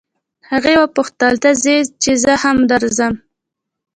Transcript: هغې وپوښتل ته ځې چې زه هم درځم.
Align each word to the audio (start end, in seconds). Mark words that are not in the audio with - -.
هغې 0.51 0.73
وپوښتل 0.81 1.33
ته 1.43 1.49
ځې 1.63 1.77
چې 2.01 2.11
زه 2.23 2.33
هم 2.43 2.57
درځم. 2.71 3.13